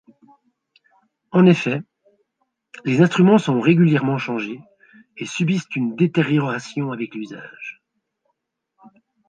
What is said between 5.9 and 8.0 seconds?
détérioration avec l'usage.